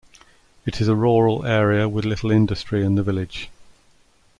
[0.65, 3.51] It is a rural area with little industry in the village.